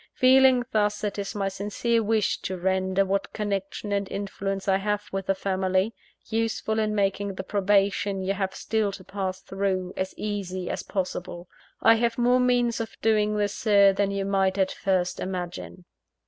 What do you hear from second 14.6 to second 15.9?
first imagine."